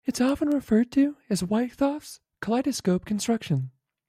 [0.03, 3.69] It is often referred to as Wythoff's kaleidoscopic construction.